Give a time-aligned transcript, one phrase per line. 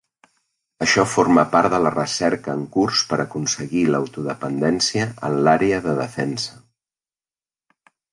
[0.83, 6.57] Això forma part de la recerca en curs per aconseguir l'autodependència en l'àrea de defensa.